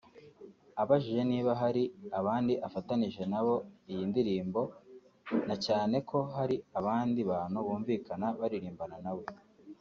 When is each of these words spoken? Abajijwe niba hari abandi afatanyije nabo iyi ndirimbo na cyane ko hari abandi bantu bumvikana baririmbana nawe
Abajijwe 0.81 1.21
niba 1.31 1.51
hari 1.61 1.83
abandi 2.19 2.53
afatanyije 2.67 3.23
nabo 3.33 3.55
iyi 3.91 4.03
ndirimbo 4.11 4.61
na 5.47 5.55
cyane 5.65 5.95
ko 6.09 6.19
hari 6.35 6.55
abandi 6.79 7.19
bantu 7.31 7.57
bumvikana 7.65 8.27
baririmbana 8.39 8.95
nawe 9.05 9.25